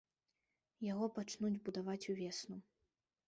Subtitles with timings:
[0.93, 2.57] Яго пачнуць будаваць увесну.